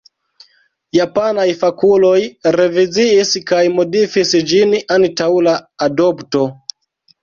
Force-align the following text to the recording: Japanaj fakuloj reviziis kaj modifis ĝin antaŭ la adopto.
Japanaj 0.99 1.45
fakuloj 1.59 2.15
reviziis 2.57 3.37
kaj 3.55 3.63
modifis 3.79 4.37
ĝin 4.51 4.77
antaŭ 5.01 5.33
la 5.51 5.59
adopto. 5.91 6.49